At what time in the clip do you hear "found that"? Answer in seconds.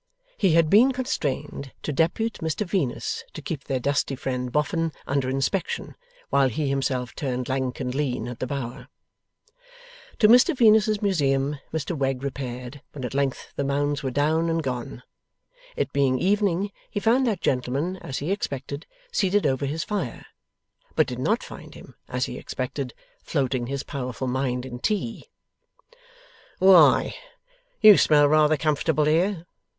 16.99-17.39